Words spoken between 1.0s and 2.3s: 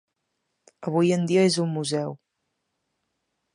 en dia és un museu.